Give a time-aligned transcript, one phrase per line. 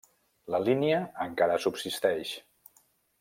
[0.53, 2.33] La línia encara subsisteix.